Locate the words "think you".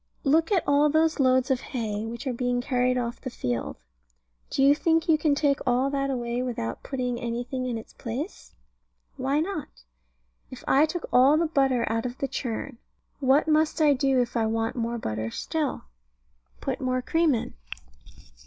4.73-5.15